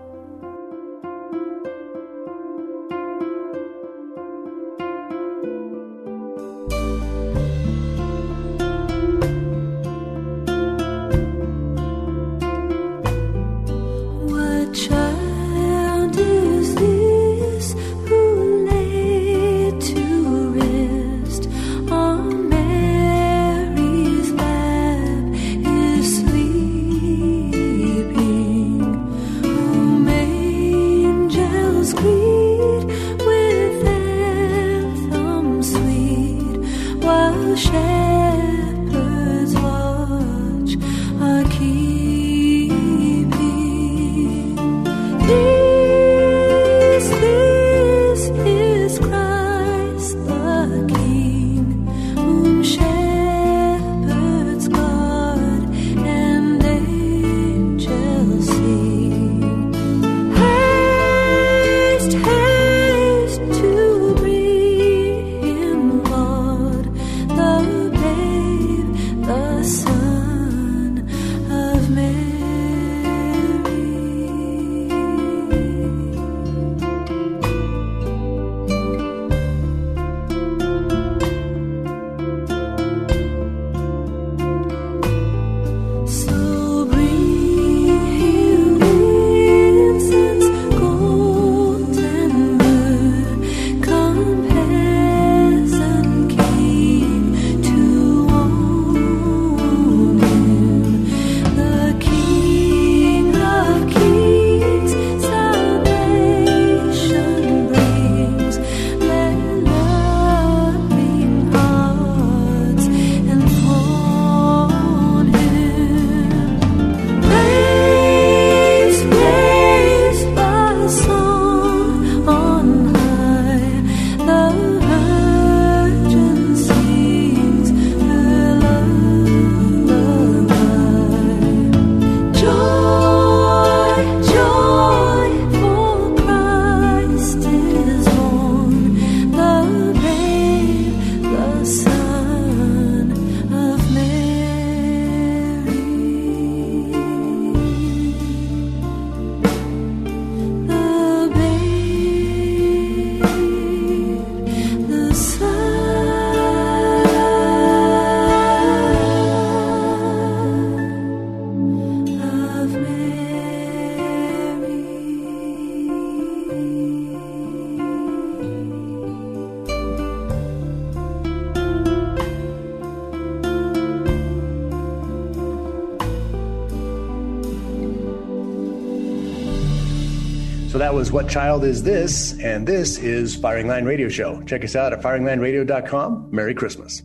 That 180.84 180.92
was 180.92 181.10
What 181.10 181.30
Child 181.30 181.64
Is 181.64 181.82
This? 181.82 182.38
And 182.40 182.68
this 182.68 182.98
is 182.98 183.34
Firing 183.34 183.66
Line 183.66 183.86
Radio 183.86 184.06
Show. 184.10 184.42
Check 184.42 184.64
us 184.64 184.76
out 184.76 184.92
at 184.92 185.00
firinglineradio.com. 185.00 186.28
Merry 186.30 186.52
Christmas. 186.54 187.02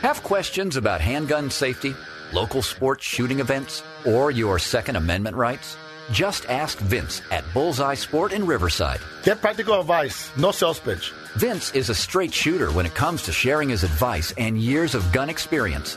Have 0.00 0.22
questions 0.22 0.76
about 0.76 1.00
handgun 1.00 1.50
safety, 1.50 1.92
local 2.32 2.62
sports 2.62 3.04
shooting 3.04 3.40
events, 3.40 3.82
or 4.06 4.30
your 4.30 4.60
Second 4.60 4.94
Amendment 4.94 5.34
rights? 5.34 5.76
Just 6.12 6.46
ask 6.48 6.78
Vince 6.78 7.20
at 7.32 7.42
Bullseye 7.52 7.94
Sport 7.94 8.30
in 8.30 8.46
Riverside. 8.46 9.00
Get 9.24 9.40
practical 9.40 9.80
advice, 9.80 10.30
no 10.36 10.52
sales 10.52 10.78
pitch. 10.78 11.12
Vince 11.34 11.74
is 11.74 11.90
a 11.90 11.94
straight 11.96 12.32
shooter 12.32 12.70
when 12.70 12.86
it 12.86 12.94
comes 12.94 13.24
to 13.24 13.32
sharing 13.32 13.70
his 13.70 13.82
advice 13.82 14.32
and 14.38 14.56
years 14.56 14.94
of 14.94 15.10
gun 15.10 15.28
experience. 15.28 15.96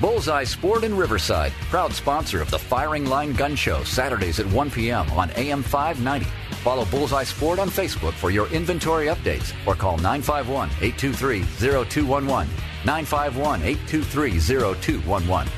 Bullseye 0.00 0.44
Sport 0.44 0.84
in 0.84 0.96
Riverside, 0.96 1.52
proud 1.70 1.92
sponsor 1.92 2.42
of 2.42 2.50
the 2.50 2.58
Firing 2.58 3.06
Line 3.06 3.32
Gun 3.32 3.54
Show, 3.54 3.84
Saturdays 3.84 4.40
at 4.40 4.46
1 4.46 4.70
p.m. 4.70 5.08
on 5.12 5.30
AM 5.36 5.62
590. 5.62 6.26
Follow 6.62 6.84
Bullseye 6.86 7.24
Sport 7.24 7.58
on 7.58 7.68
Facebook 7.68 8.12
for 8.14 8.30
your 8.30 8.48
inventory 8.48 9.06
updates 9.06 9.52
or 9.66 9.74
call 9.74 9.96
951 9.98 10.68
823 10.80 11.42
0211. 11.58 12.48
951 12.84 13.62
823 13.62 14.40
0211. 14.40 15.52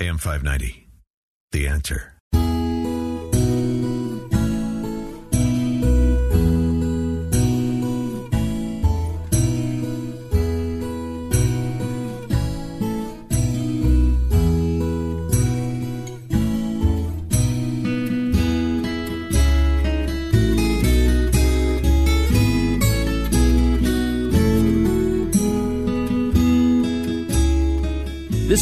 AM 0.00 0.18
590. 0.18 0.88
The 1.52 1.66
answer. 1.66 2.19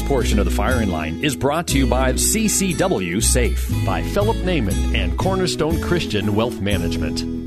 Portion 0.09 0.39
of 0.39 0.47
the 0.47 0.51
firing 0.51 0.89
line 0.89 1.23
is 1.23 1.37
brought 1.37 1.67
to 1.67 1.77
you 1.77 1.87
by 1.87 2.15
CCW 2.15 3.23
Safe 3.23 3.71
by 3.85 4.03
Philip 4.03 4.39
Naman 4.39 4.95
and 4.95 5.19
Cornerstone 5.19 5.83
Christian 5.83 6.35
Wealth 6.35 6.63
Management. 6.63 7.38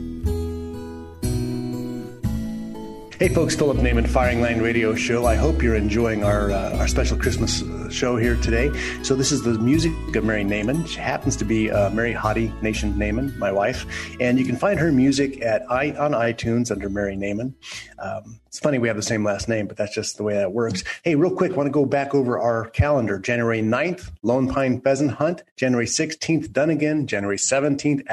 Hey 3.22 3.30
folks, 3.30 3.56
Philip 3.56 3.78
Naman, 3.78 4.08
Firing 4.08 4.42
Line 4.42 4.62
Radio 4.62 4.96
Show. 4.96 5.28
I 5.28 5.36
hope 5.36 5.62
you're 5.62 5.76
enjoying 5.76 6.24
our 6.24 6.50
uh, 6.50 6.80
our 6.80 6.88
special 6.88 7.16
Christmas 7.16 7.64
show 7.94 8.18
here 8.18 8.36
today. 8.38 8.72
So 9.04 9.14
this 9.14 9.32
is 9.32 9.44
the 9.44 9.60
music 9.60 9.92
of 10.16 10.24
Mary 10.24 10.44
Naman. 10.44 10.88
She 10.88 10.98
happens 10.98 11.36
to 11.36 11.46
be 11.46 11.70
uh, 11.70 11.92
Mary 11.92 12.16
Hottie 12.16 12.60
Nation 12.64 12.96
Naman, 12.96 13.38
my 13.38 13.52
wife, 13.52 13.86
and 14.20 14.40
you 14.40 14.44
can 14.44 14.56
find 14.56 14.80
her 14.80 14.92
music 14.92 15.40
at 15.44 15.62
I, 15.70 15.92
on 15.92 16.14
iTunes 16.14 16.72
under 16.72 16.90
Mary 16.90 17.16
Naman. 17.16 17.54
Um, 18.00 18.40
it's 18.48 18.58
funny 18.58 18.80
we 18.80 18.88
have 18.88 18.98
the 18.98 19.04
same 19.04 19.24
last 19.24 19.48
name, 19.48 19.68
but 19.68 19.78
that's 19.78 19.94
just 19.94 20.18
the 20.18 20.24
way 20.24 20.34
that 20.34 20.52
works. 20.52 20.84
Hey, 21.04 21.14
real 21.14 21.30
quick, 21.36 21.56
want 21.56 21.68
to 21.68 21.72
go 21.72 21.86
back 21.86 22.16
over 22.16 22.40
our 22.40 22.72
calendar. 22.72 23.20
January 23.20 23.62
9th, 23.62 24.10
Lone 24.24 24.48
Pine 24.50 24.82
Pheasant 24.82 25.12
Hunt. 25.12 25.44
January 25.58 25.86
16th, 25.86 26.52
Dunnigan. 26.52 27.06
January 27.06 27.38
17th, 27.38 28.04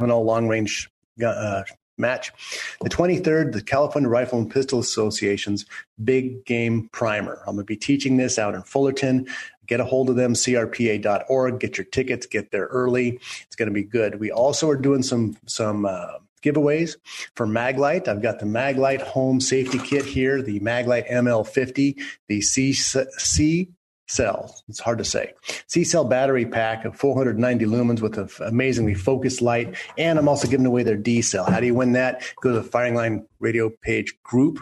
Avenal 0.00 0.24
Long 0.24 0.48
Range 0.48 0.90
uh, 1.22 1.64
match. 1.98 2.32
The 2.80 2.90
23rd, 2.90 3.52
the 3.52 3.62
California 3.62 4.08
Rifle 4.08 4.38
and 4.38 4.50
Pistol 4.50 4.78
Association's 4.78 5.64
Big 6.02 6.44
Game 6.44 6.88
Primer. 6.92 7.40
I'm 7.46 7.54
going 7.54 7.58
to 7.58 7.64
be 7.64 7.76
teaching 7.76 8.16
this 8.16 8.38
out 8.38 8.54
in 8.54 8.62
Fullerton. 8.62 9.26
Get 9.66 9.80
a 9.80 9.84
hold 9.84 10.10
of 10.10 10.16
them, 10.16 10.34
crpa.org. 10.34 11.60
Get 11.60 11.78
your 11.78 11.86
tickets, 11.86 12.26
get 12.26 12.50
there 12.50 12.66
early. 12.66 13.18
It's 13.46 13.56
going 13.56 13.68
to 13.68 13.74
be 13.74 13.84
good. 13.84 14.20
We 14.20 14.30
also 14.30 14.68
are 14.68 14.76
doing 14.76 15.02
some, 15.02 15.36
some, 15.46 15.86
uh, 15.86 16.18
giveaways 16.42 16.96
for 17.34 17.46
Maglite. 17.46 18.06
I've 18.06 18.20
got 18.20 18.38
the 18.38 18.44
Maglite 18.44 19.00
home 19.00 19.40
safety 19.40 19.78
kit 19.78 20.04
here, 20.04 20.42
the 20.42 20.60
Maglite 20.60 21.10
ML50, 21.10 21.98
the 22.28 22.42
C, 22.42 22.74
C 22.74 23.70
cell. 24.14 24.54
It's 24.68 24.80
hard 24.80 24.98
to 24.98 25.04
say. 25.04 25.32
C 25.66 25.84
cell 25.84 26.04
battery 26.04 26.46
pack 26.46 26.84
of 26.84 26.96
490 26.96 27.64
lumens 27.66 28.00
with 28.00 28.18
an 28.18 28.28
amazingly 28.40 28.94
focused 28.94 29.42
light. 29.42 29.74
And 29.98 30.18
I'm 30.18 30.28
also 30.28 30.48
giving 30.48 30.66
away 30.66 30.82
their 30.82 30.96
D 30.96 31.22
cell. 31.22 31.44
How 31.44 31.60
do 31.60 31.66
you 31.66 31.74
win 31.74 31.92
that? 31.92 32.22
Go 32.40 32.52
to 32.52 32.60
the 32.60 32.62
Firing 32.62 32.94
Line 32.94 33.26
radio 33.40 33.70
page 33.70 34.14
group. 34.22 34.60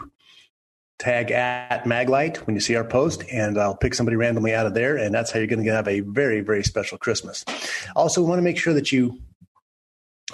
Tag 0.99 1.31
at 1.31 1.83
Maglite 1.83 2.37
when 2.45 2.55
you 2.55 2.61
see 2.61 2.75
our 2.75 2.83
post, 2.83 3.23
and 3.29 3.57
I'll 3.57 3.75
pick 3.75 3.93
somebody 3.93 4.15
randomly 4.15 4.53
out 4.53 4.67
of 4.67 4.73
there. 4.73 4.95
And 4.95 5.13
that's 5.13 5.31
how 5.31 5.39
you're 5.39 5.47
going 5.47 5.63
to 5.63 5.71
have 5.71 5.87
a 5.87 5.99
very, 6.01 6.39
very 6.39 6.63
special 6.63 6.97
Christmas. 6.97 7.43
Also, 7.95 8.21
want 8.21 8.37
to 8.37 8.43
make 8.43 8.57
sure 8.57 8.73
that 8.73 8.91
you 8.91 9.19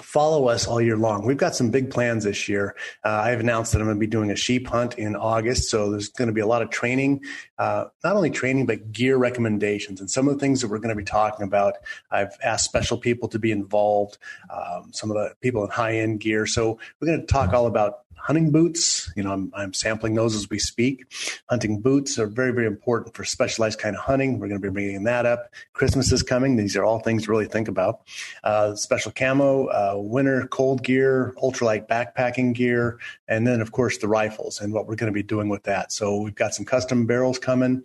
follow 0.02 0.48
us 0.48 0.66
all 0.66 0.80
year 0.80 0.96
long. 0.96 1.26
We've 1.26 1.36
got 1.36 1.54
some 1.54 1.70
big 1.70 1.90
plans 1.90 2.24
this 2.24 2.48
year. 2.48 2.74
Uh, 3.04 3.08
I've 3.08 3.40
announced 3.40 3.72
that 3.72 3.80
I'm 3.80 3.86
going 3.86 3.96
to 3.96 4.00
be 4.00 4.06
doing 4.06 4.30
a 4.30 4.36
sheep 4.36 4.66
hunt 4.66 4.98
in 4.98 5.16
August. 5.16 5.70
So 5.70 5.90
there's 5.90 6.08
going 6.08 6.28
to 6.28 6.34
be 6.34 6.40
a 6.40 6.46
lot 6.46 6.62
of 6.62 6.70
training, 6.70 7.24
uh, 7.58 7.86
not 8.02 8.16
only 8.16 8.30
training, 8.30 8.66
but 8.66 8.92
gear 8.92 9.16
recommendations. 9.16 10.00
And 10.00 10.10
some 10.10 10.28
of 10.28 10.34
the 10.34 10.40
things 10.40 10.60
that 10.60 10.68
we're 10.68 10.78
going 10.78 10.94
to 10.94 10.94
be 10.94 11.04
talking 11.04 11.46
about, 11.46 11.74
I've 12.10 12.36
asked 12.42 12.64
special 12.64 12.98
people 12.98 13.28
to 13.28 13.38
be 13.38 13.52
involved, 13.52 14.18
um, 14.50 14.90
some 14.92 15.10
of 15.10 15.16
the 15.16 15.34
people 15.40 15.64
in 15.64 15.70
high 15.70 15.98
end 15.98 16.20
gear. 16.20 16.46
So 16.46 16.78
we're 17.00 17.06
going 17.06 17.20
to 17.20 17.26
talk 17.26 17.52
all 17.52 17.66
about 17.66 18.00
hunting 18.22 18.50
boots. 18.50 19.12
You 19.16 19.22
know, 19.22 19.32
I'm, 19.32 19.52
I'm, 19.54 19.72
sampling 19.72 20.14
those 20.14 20.34
as 20.34 20.50
we 20.50 20.58
speak. 20.58 21.06
Hunting 21.48 21.80
boots 21.80 22.18
are 22.18 22.26
very, 22.26 22.52
very 22.52 22.66
important 22.66 23.14
for 23.14 23.24
specialized 23.24 23.78
kind 23.78 23.96
of 23.96 24.02
hunting. 24.02 24.38
We're 24.38 24.48
going 24.48 24.60
to 24.60 24.68
be 24.68 24.72
bringing 24.72 25.04
that 25.04 25.26
up. 25.26 25.52
Christmas 25.72 26.12
is 26.12 26.22
coming. 26.22 26.56
These 26.56 26.76
are 26.76 26.84
all 26.84 27.00
things 27.00 27.24
to 27.24 27.30
really 27.30 27.46
think 27.46 27.68
about. 27.68 28.00
Uh, 28.44 28.74
special 28.74 29.12
camo, 29.12 29.66
uh, 29.66 29.94
winter 29.96 30.46
cold 30.48 30.82
gear, 30.82 31.34
ultralight 31.42 31.88
backpacking 31.88 32.54
gear, 32.54 32.98
and 33.28 33.46
then, 33.46 33.60
of 33.60 33.72
course, 33.72 33.98
the 33.98 34.08
rifles 34.08 34.60
and 34.60 34.72
what 34.72 34.86
we're 34.86 34.96
going 34.96 35.12
to 35.12 35.16
be 35.16 35.22
doing 35.22 35.48
with 35.48 35.62
that. 35.64 35.92
So 35.92 36.20
we've 36.20 36.34
got 36.34 36.54
some 36.54 36.66
custom 36.66 37.06
barrels 37.06 37.38
coming 37.38 37.82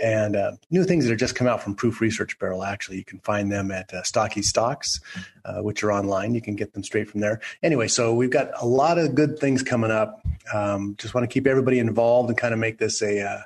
and 0.00 0.36
uh, 0.36 0.52
new 0.70 0.84
things 0.84 1.04
that 1.04 1.10
have 1.10 1.18
just 1.18 1.34
come 1.34 1.46
out 1.46 1.62
from 1.62 1.74
Proof 1.74 2.00
Research 2.00 2.38
Barrel. 2.38 2.64
Actually, 2.64 2.98
you 2.98 3.04
can 3.04 3.18
find 3.20 3.50
them 3.50 3.70
at 3.70 3.92
uh, 3.92 4.02
Stocky 4.02 4.42
Stocks, 4.42 5.00
uh, 5.44 5.60
which 5.60 5.82
are 5.82 5.92
online. 5.92 6.34
You 6.34 6.40
can 6.40 6.56
get 6.56 6.72
them 6.72 6.82
straight 6.82 7.08
from 7.08 7.20
there. 7.20 7.40
Anyway, 7.62 7.88
so 7.88 8.14
we've 8.14 8.30
got 8.30 8.50
a 8.60 8.66
lot 8.66 8.98
of 8.98 9.14
good 9.14 9.38
things 9.38 9.62
coming 9.62 9.90
up. 9.90 10.24
Um, 10.52 10.94
just 10.98 11.14
want 11.14 11.28
to 11.28 11.32
keep 11.32 11.46
everybody 11.46 11.78
involved 11.78 12.28
and 12.28 12.38
kind 12.38 12.54
of 12.54 12.60
make 12.60 12.78
this 12.78 13.02
a 13.02 13.22
uh, 13.22 13.40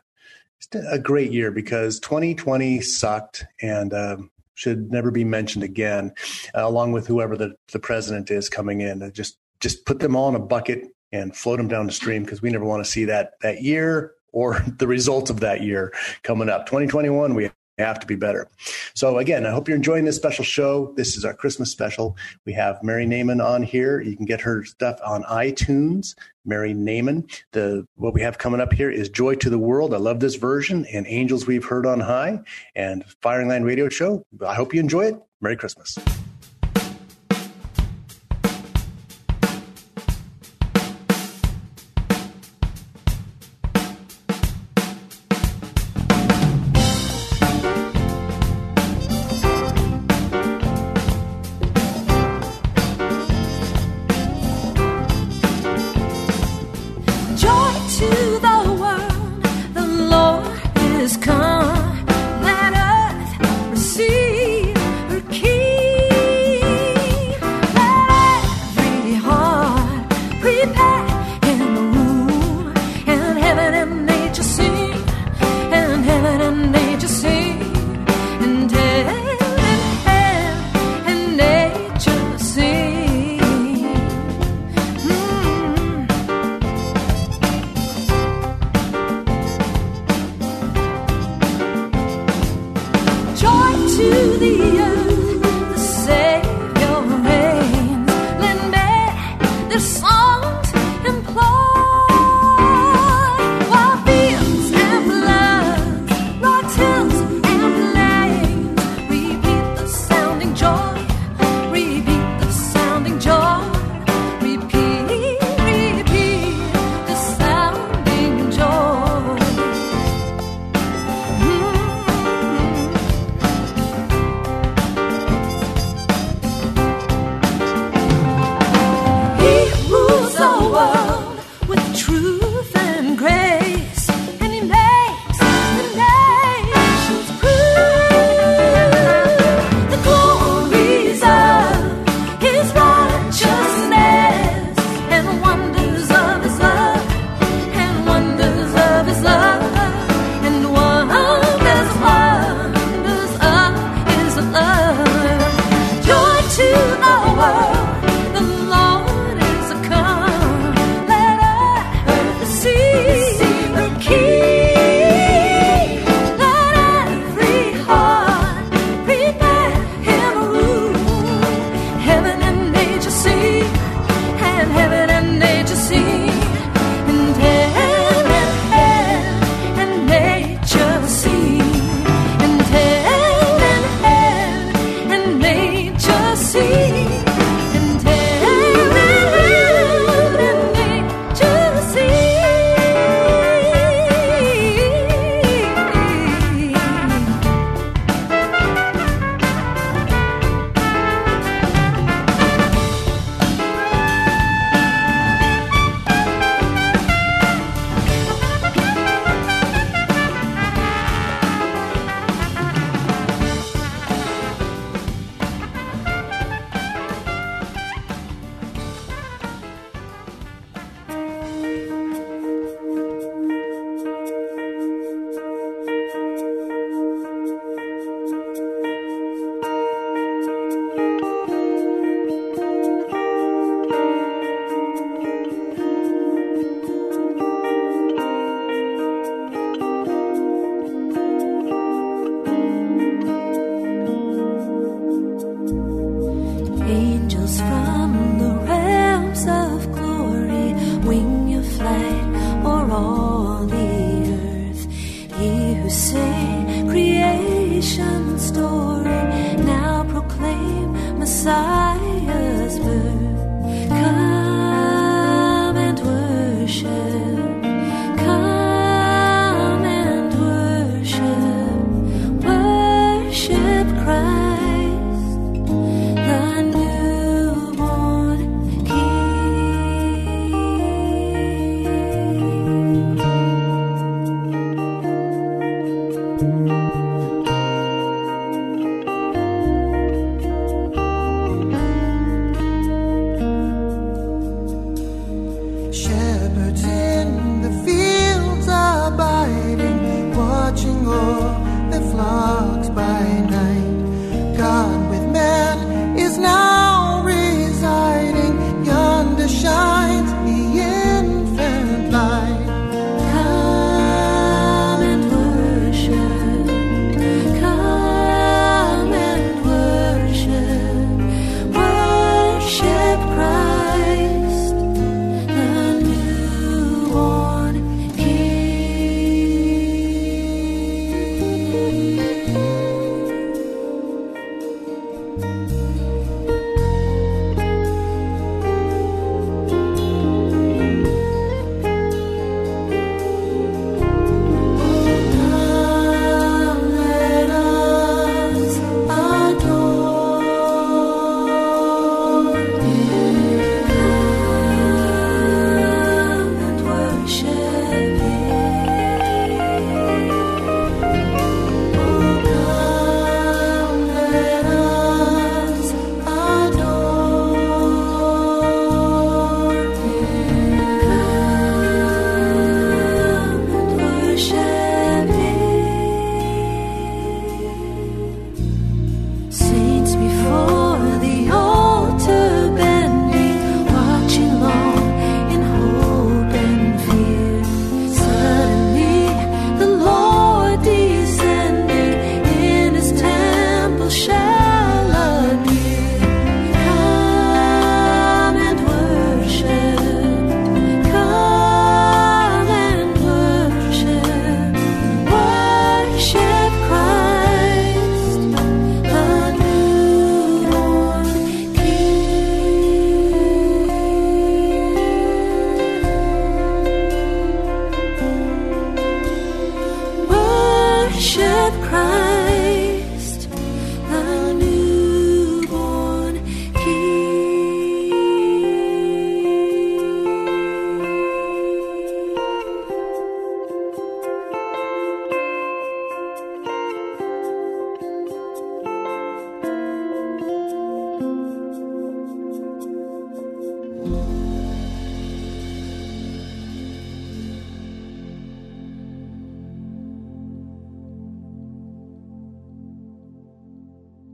a 0.90 0.98
great 0.98 1.32
year 1.32 1.50
because 1.50 2.00
2020 2.00 2.80
sucked 2.80 3.44
and. 3.60 3.92
Um, 3.92 4.30
should 4.56 4.90
never 4.90 5.10
be 5.10 5.22
mentioned 5.22 5.62
again, 5.62 6.14
uh, 6.54 6.66
along 6.66 6.90
with 6.90 7.06
whoever 7.06 7.36
the, 7.36 7.54
the 7.72 7.78
president 7.78 8.30
is 8.30 8.48
coming 8.48 8.80
in. 8.80 9.12
Just 9.12 9.36
just 9.60 9.84
put 9.84 9.98
them 9.98 10.16
all 10.16 10.30
in 10.30 10.34
a 10.34 10.38
bucket 10.38 10.96
and 11.12 11.36
float 11.36 11.58
them 11.58 11.68
down 11.68 11.86
the 11.86 11.92
stream 11.92 12.24
because 12.24 12.42
we 12.42 12.50
never 12.50 12.64
want 12.64 12.84
to 12.84 12.90
see 12.90 13.04
that 13.04 13.32
that 13.42 13.62
year 13.62 14.15
or 14.36 14.62
the 14.78 14.86
results 14.86 15.30
of 15.30 15.40
that 15.40 15.62
year 15.62 15.92
coming 16.22 16.48
up. 16.48 16.66
2021, 16.66 17.34
we 17.34 17.50
have 17.78 17.98
to 17.98 18.06
be 18.06 18.16
better. 18.16 18.48
So 18.94 19.18
again, 19.18 19.44
I 19.44 19.50
hope 19.50 19.66
you're 19.68 19.76
enjoying 19.76 20.04
this 20.04 20.16
special 20.16 20.44
show. 20.44 20.92
This 20.96 21.16
is 21.16 21.24
our 21.24 21.34
Christmas 21.34 21.70
special. 21.70 22.16
We 22.44 22.52
have 22.52 22.82
Mary 22.82 23.06
Naman 23.06 23.44
on 23.44 23.62
here. 23.62 24.00
You 24.00 24.16
can 24.16 24.24
get 24.24 24.40
her 24.42 24.64
stuff 24.64 24.98
on 25.04 25.24
iTunes. 25.24 26.14
Mary 26.44 26.74
Naman. 26.74 27.30
The 27.52 27.86
what 27.96 28.14
we 28.14 28.22
have 28.22 28.38
coming 28.38 28.60
up 28.60 28.72
here 28.72 28.90
is 28.90 29.08
Joy 29.08 29.34
to 29.36 29.50
the 29.50 29.58
World. 29.58 29.92
I 29.92 29.98
love 29.98 30.20
this 30.20 30.36
version 30.36 30.86
and 30.92 31.06
Angels 31.08 31.46
We've 31.46 31.64
Heard 31.64 31.86
on 31.86 32.00
High 32.00 32.40
and 32.74 33.04
Firing 33.20 33.48
Line 33.48 33.64
Radio 33.64 33.88
Show. 33.88 34.22
I 34.46 34.54
hope 34.54 34.72
you 34.72 34.80
enjoy 34.80 35.06
it. 35.06 35.22
Merry 35.40 35.56
Christmas. 35.56 35.98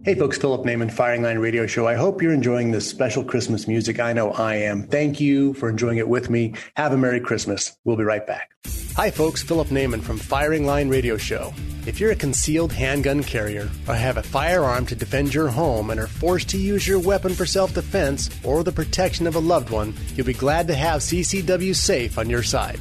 Hey 0.05 0.17
folks, 0.17 0.37
Philip 0.37 0.63
Naman, 0.63 0.91
Firing 0.91 1.23
Line 1.23 1.39
Radio 1.39 1.65
Show. 1.65 1.87
I 1.87 1.95
hope 1.95 2.21
you're 2.21 2.33
enjoying 2.33 2.73
this 2.73 2.91
special 2.91 3.23
Christmas 3.23 3.69
music. 3.69 4.01
I 4.01 4.13
know 4.13 4.33
I 4.33 4.57
am. 4.57 4.83
Thank 4.89 5.21
you 5.21 5.55
for 5.55 5.69
enjoying 5.69 5.99
it 5.99 6.09
with 6.09 6.29
me. 6.29 6.55
Have 6.75 6.93
a 6.93 6.99
Merry 6.99 7.21
Christmas. 7.21 7.79
We'll 7.85 7.97
be 7.97 8.03
right 8.03 8.27
back. 8.27 8.51
Hi 8.97 9.13
folks, 9.13 9.45
Philip 9.45 9.69
Naman 9.69 10.03
from 10.03 10.19
Firing 10.19 10.67
Line 10.67 10.89
Radio 10.89 11.17
Show. 11.17 11.55
If 11.87 12.01
you're 12.01 12.11
a 12.11 12.17
concealed 12.17 12.73
handgun 12.73 13.23
carrier 13.23 13.71
or 13.87 13.95
have 13.95 14.17
a 14.17 14.25
firearm 14.25 14.87
to 14.87 14.97
defend 14.97 15.33
your 15.33 15.47
home 15.47 15.91
and 15.91 16.01
are 16.01 16.09
forced 16.09 16.49
to 16.49 16.59
use 16.59 16.85
your 16.85 16.99
weapon 16.99 17.33
for 17.33 17.47
self 17.47 17.73
defense 17.73 18.29
or 18.43 18.65
the 18.65 18.73
protection 18.73 19.29
of 19.29 19.37
a 19.37 19.39
loved 19.39 19.71
one, 19.71 19.95
you'll 20.17 20.27
be 20.27 20.33
glad 20.33 20.67
to 20.67 20.75
have 20.75 21.03
CCW 21.03 21.77
Safe 21.77 22.19
on 22.19 22.29
your 22.29 22.43
side. 22.43 22.81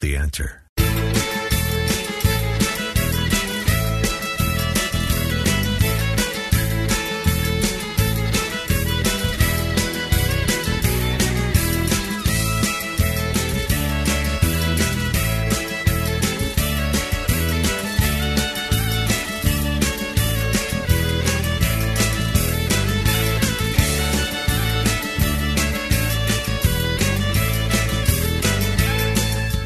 The 0.00 0.16
answer. 0.16 0.62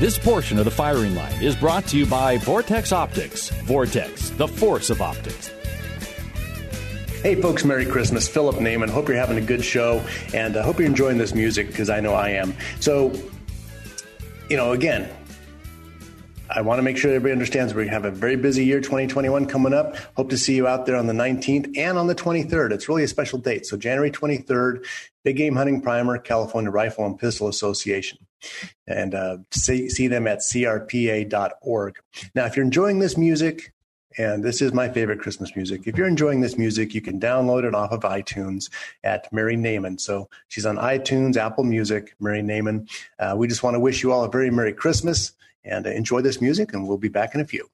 This 0.04 0.18
portion 0.18 0.58
of 0.58 0.66
the 0.66 0.70
firing 0.70 1.14
line 1.14 1.42
is 1.42 1.56
brought 1.56 1.86
to 1.86 1.96
you 1.96 2.04
by 2.04 2.36
Vortex 2.36 2.92
Optics. 2.92 3.48
Vortex, 3.62 4.28
the 4.28 4.46
force 4.46 4.90
of 4.90 5.00
optics. 5.00 5.50
Hey, 7.22 7.40
folks, 7.40 7.64
Merry 7.64 7.86
Christmas. 7.86 8.28
Philip 8.28 8.56
Naman. 8.56 8.90
Hope 8.90 9.08
you're 9.08 9.16
having 9.16 9.38
a 9.38 9.40
good 9.40 9.64
show 9.64 10.04
and 10.34 10.58
I 10.58 10.60
uh, 10.60 10.62
hope 10.62 10.78
you're 10.78 10.88
enjoying 10.88 11.16
this 11.16 11.34
music 11.34 11.68
because 11.68 11.88
I 11.88 12.00
know 12.00 12.12
I 12.12 12.28
am. 12.28 12.54
So, 12.80 13.18
you 14.50 14.58
know, 14.58 14.72
again, 14.72 15.08
I 16.54 16.60
want 16.60 16.78
to 16.78 16.82
make 16.82 16.96
sure 16.96 17.10
everybody 17.10 17.32
understands 17.32 17.74
we 17.74 17.88
have 17.88 18.04
a 18.04 18.12
very 18.12 18.36
busy 18.36 18.64
year 18.64 18.80
2021 18.80 19.46
coming 19.46 19.74
up. 19.74 19.96
Hope 20.16 20.30
to 20.30 20.38
see 20.38 20.54
you 20.54 20.68
out 20.68 20.86
there 20.86 20.94
on 20.94 21.08
the 21.08 21.12
19th 21.12 21.76
and 21.76 21.98
on 21.98 22.06
the 22.06 22.14
23rd. 22.14 22.70
It's 22.70 22.88
really 22.88 23.02
a 23.02 23.08
special 23.08 23.40
date. 23.40 23.66
So, 23.66 23.76
January 23.76 24.12
23rd, 24.12 24.86
Big 25.24 25.36
Game 25.36 25.56
Hunting 25.56 25.80
Primer, 25.80 26.16
California 26.18 26.70
Rifle 26.70 27.06
and 27.06 27.18
Pistol 27.18 27.48
Association. 27.48 28.18
And 28.86 29.16
uh, 29.16 29.38
see, 29.50 29.88
see 29.88 30.06
them 30.06 30.28
at 30.28 30.38
crpa.org. 30.38 31.98
Now, 32.36 32.44
if 32.44 32.54
you're 32.54 32.64
enjoying 32.64 33.00
this 33.00 33.16
music, 33.16 33.72
and 34.16 34.44
this 34.44 34.62
is 34.62 34.72
my 34.72 34.88
favorite 34.88 35.18
Christmas 35.18 35.56
music. 35.56 35.88
If 35.88 35.98
you're 35.98 36.06
enjoying 36.06 36.40
this 36.40 36.56
music, 36.56 36.94
you 36.94 37.00
can 37.00 37.18
download 37.18 37.64
it 37.64 37.74
off 37.74 37.90
of 37.90 38.02
iTunes 38.02 38.70
at 39.02 39.32
Mary 39.32 39.56
Naman. 39.56 40.00
So 40.00 40.28
she's 40.46 40.66
on 40.66 40.76
iTunes, 40.76 41.36
Apple 41.36 41.64
Music, 41.64 42.14
Mary 42.20 42.40
Naman. 42.40 42.88
Uh, 43.18 43.34
we 43.36 43.48
just 43.48 43.64
want 43.64 43.74
to 43.74 43.80
wish 43.80 44.04
you 44.04 44.12
all 44.12 44.22
a 44.22 44.30
very 44.30 44.52
Merry 44.52 44.72
Christmas 44.72 45.32
and 45.64 45.86
uh, 45.86 45.90
enjoy 45.90 46.20
this 46.20 46.40
music, 46.40 46.72
and 46.72 46.86
we'll 46.86 46.98
be 46.98 47.08
back 47.08 47.34
in 47.34 47.40
a 47.40 47.44
few. 47.44 47.68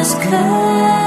as 0.00 0.14
good. 0.14 0.99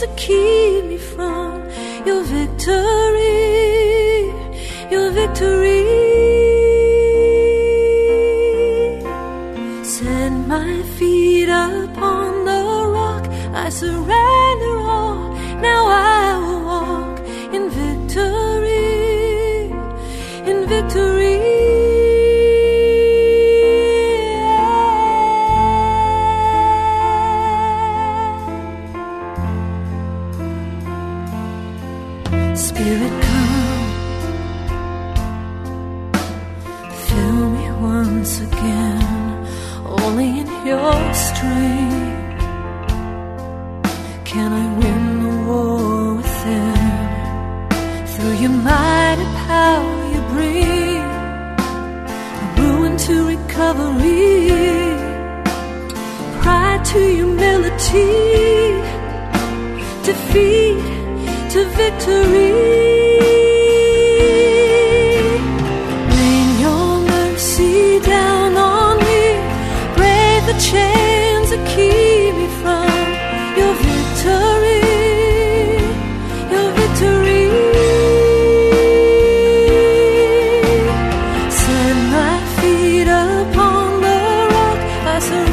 That 0.00 0.16
keep 0.16 0.84
me 0.86 0.96
from 0.96 1.60
your 2.06 2.22
victory. 2.22 3.28
Your 4.90 5.10
victory. 5.10 5.84
Set 9.84 10.30
my 10.54 10.82
feet 10.96 11.50
upon 11.50 12.44
the 12.46 12.62
rock. 12.96 13.26
I 13.54 13.68
surrender 13.68 14.29
rock. 85.28 85.49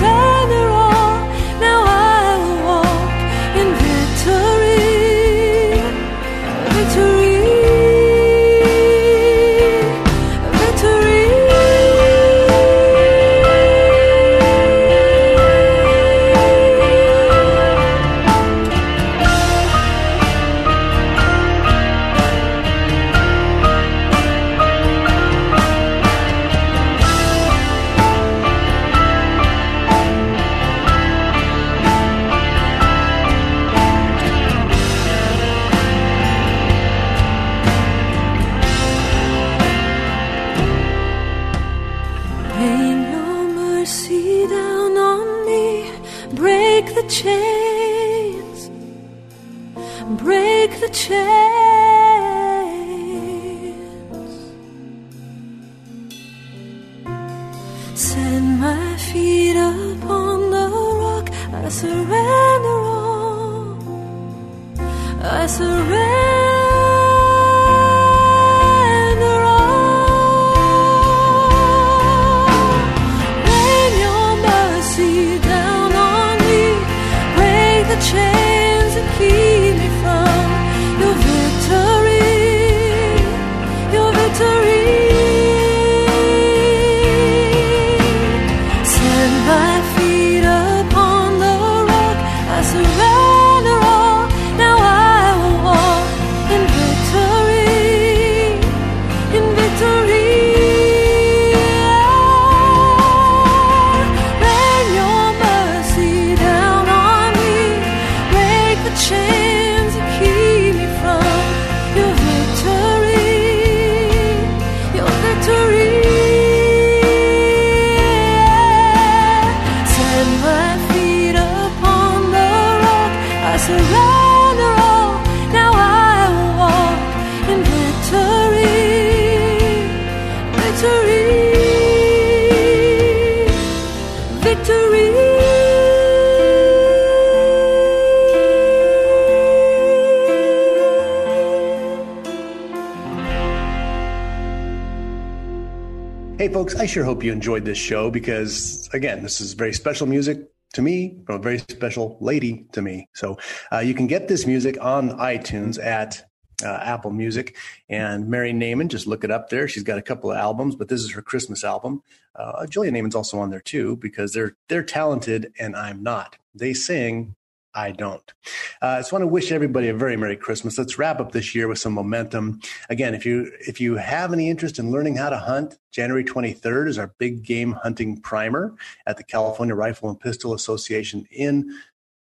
Sure 146.87 147.03
hope 147.03 147.21
you 147.21 147.33
enjoyed 147.33 147.65
this 147.65 147.77
show 147.77 148.09
because, 148.09 148.89
again, 148.93 149.21
this 149.21 149.41
is 149.41 149.53
very 149.53 149.73
special 149.73 150.07
music 150.07 150.49
to 150.73 150.81
me 150.81 151.21
from 151.25 151.35
a 151.35 151.39
very 151.39 151.59
special 151.59 152.17
lady 152.21 152.65
to 152.71 152.81
me. 152.81 153.09
So 153.13 153.37
uh, 153.73 153.79
you 153.79 153.93
can 153.93 154.07
get 154.07 154.29
this 154.29 154.47
music 154.47 154.77
on 154.81 155.09
iTunes 155.19 155.83
at 155.83 156.23
uh, 156.63 156.79
Apple 156.81 157.11
Music. 157.11 157.57
And 157.89 158.29
Mary 158.29 158.53
Naman, 158.53 158.87
just 158.87 159.05
look 159.05 159.25
it 159.25 159.31
up 159.31 159.49
there. 159.49 159.67
She's 159.67 159.83
got 159.83 159.97
a 159.97 160.01
couple 160.01 160.31
of 160.31 160.37
albums, 160.37 160.75
but 160.77 160.87
this 160.87 161.01
is 161.01 161.11
her 161.11 161.21
Christmas 161.21 161.65
album. 161.65 162.03
Uh, 162.35 162.65
Julia 162.65 162.91
Naman's 162.91 163.15
also 163.15 163.37
on 163.37 163.49
there 163.49 163.59
too 163.59 163.97
because 163.97 164.31
they're 164.31 164.55
they're 164.69 164.81
talented 164.81 165.51
and 165.59 165.75
I'm 165.75 166.01
not. 166.01 166.37
They 166.55 166.73
sing, 166.73 167.35
I 167.77 167.91
don't. 167.91 168.33
Uh, 168.81 168.87
I 168.87 168.99
just 168.99 169.13
want 169.13 169.21
to 169.21 169.27
wish 169.27 169.51
everybody 169.51 169.87
a 169.89 169.93
very 169.93 170.17
Merry 170.17 170.35
Christmas. 170.35 170.79
Let's 170.79 170.97
wrap 170.97 171.19
up 171.19 171.31
this 171.31 171.53
year 171.53 171.67
with 171.67 171.77
some 171.77 171.93
momentum. 171.93 172.59
Again, 172.89 173.13
if 173.13 173.23
you 173.23 173.51
if 173.59 173.79
you 173.79 173.97
have 173.97 174.33
any 174.33 174.49
interest 174.49 174.79
in 174.79 174.91
learning 174.91 175.15
how 175.15 175.29
to 175.29 175.37
hunt, 175.37 175.77
January 175.91 176.23
23rd 176.23 176.87
is 176.87 176.97
our 176.97 177.13
big 177.19 177.43
game 177.43 177.73
hunting 177.73 178.19
primer 178.19 178.73
at 179.05 179.17
the 179.17 179.23
California 179.23 179.75
Rifle 179.75 180.09
and 180.09 180.19
Pistol 180.19 180.55
Association 180.55 181.27
in 181.29 181.71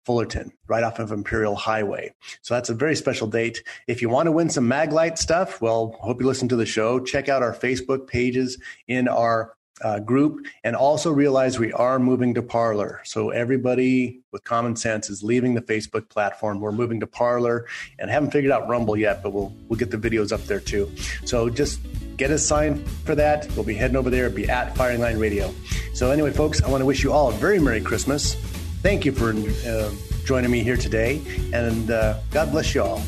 Fullerton, 0.05 0.51
right 0.65 0.83
off 0.83 0.97
of 0.97 1.11
Imperial 1.11 1.55
Highway. 1.55 2.15
So 2.41 2.55
that's 2.55 2.71
a 2.71 2.73
very 2.73 2.95
special 2.95 3.27
date. 3.27 3.63
If 3.87 4.01
you 4.01 4.09
want 4.09 4.25
to 4.25 4.31
win 4.31 4.49
some 4.49 4.67
Maglite 4.67 5.19
stuff, 5.19 5.61
well, 5.61 5.95
hope 5.99 6.19
you 6.19 6.25
listen 6.25 6.49
to 6.49 6.55
the 6.55 6.65
show. 6.65 6.99
Check 6.99 7.29
out 7.29 7.43
our 7.43 7.53
Facebook 7.53 8.07
pages 8.07 8.57
in 8.87 9.07
our 9.07 9.53
uh, 9.81 9.99
group 9.99 10.45
and 10.63 10.75
also 10.75 11.11
realize 11.11 11.59
we 11.59 11.73
are 11.73 11.99
moving 11.99 12.33
to 12.35 12.41
Parler. 12.41 13.01
So 13.03 13.29
everybody 13.29 14.21
with 14.31 14.43
common 14.43 14.75
sense 14.75 15.09
is 15.09 15.23
leaving 15.23 15.53
the 15.55 15.61
Facebook 15.61 16.09
platform. 16.09 16.59
We're 16.59 16.71
moving 16.71 16.99
to 16.99 17.07
Parler 17.07 17.65
and 17.99 18.09
haven't 18.09 18.31
figured 18.31 18.51
out 18.51 18.67
Rumble 18.67 18.97
yet, 18.97 19.23
but 19.23 19.33
we'll 19.33 19.53
we'll 19.67 19.79
get 19.79 19.91
the 19.91 19.97
videos 19.97 20.31
up 20.31 20.43
there 20.45 20.59
too. 20.59 20.91
So 21.25 21.49
just 21.49 21.79
get 22.17 22.31
a 22.31 22.37
sign 22.37 22.83
for 23.05 23.15
that. 23.15 23.51
We'll 23.55 23.65
be 23.65 23.73
heading 23.73 23.97
over 23.97 24.09
there. 24.09 24.29
Be 24.29 24.47
at 24.47 24.75
Firing 24.75 25.01
Line 25.01 25.17
Radio. 25.17 25.53
So 25.93 26.11
anyway, 26.11 26.31
folks, 26.31 26.61
I 26.61 26.69
want 26.69 26.81
to 26.81 26.85
wish 26.85 27.03
you 27.03 27.11
all 27.11 27.29
a 27.29 27.33
very 27.33 27.59
Merry 27.59 27.81
Christmas. 27.81 28.35
Thank 28.81 29.05
you 29.05 29.11
for 29.11 29.31
uh, 29.67 29.91
joining 30.25 30.51
me 30.51 30.63
here 30.63 30.77
today, 30.77 31.21
and 31.53 31.89
uh, 31.89 32.19
God 32.31 32.51
bless 32.51 32.75
you 32.75 32.83
all. 32.83 33.01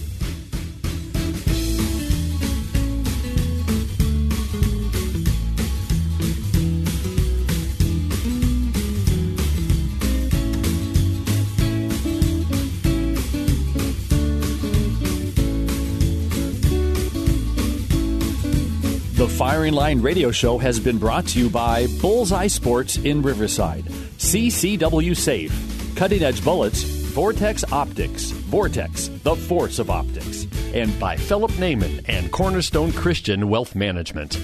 Firing 19.66 19.74
Line 19.74 20.02
radio 20.04 20.30
show 20.30 20.60
has 20.60 20.80
been 20.80 21.00
brought 21.00 21.26
to 21.26 21.40
you 21.40 21.50
by 21.50 21.88
Bullseye 22.00 22.46
Sports 22.46 22.98
in 22.98 23.24
Riverside, 23.24 23.84
CCW 24.20 25.18
Safe, 25.18 25.52
Cutting 25.96 26.22
Edge 26.22 26.44
Bullets, 26.44 26.84
Vortex 26.84 27.64
Optics, 27.72 28.30
Vortex, 28.30 29.08
the 29.24 29.36
force 29.36 29.80
of 29.80 29.90
optics, 29.90 30.46
and 30.76 31.00
by 31.00 31.18
Philip 31.18 31.50
Naman 31.54 32.06
and 32.08 32.32
Cornerstone 32.32 32.92
Christian 32.92 33.50
Wealth 33.50 33.74
Management. 33.74 34.36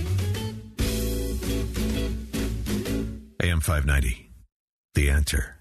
AM 3.43 3.61
590, 3.61 4.31
The 4.95 5.11
Answer. 5.11 5.60